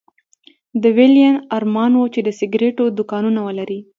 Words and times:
د 0.81 0.83
ويلين 0.97 1.35
ارمان 1.57 1.91
و 1.95 2.03
چې 2.13 2.19
د 2.23 2.29
سګرېټو 2.39 2.85
دوکانونه 2.97 3.39
ولري 3.47 3.79